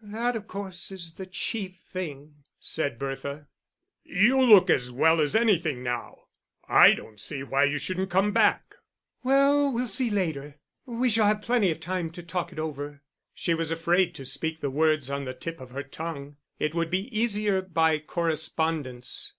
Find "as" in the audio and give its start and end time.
4.70-4.90, 5.20-5.36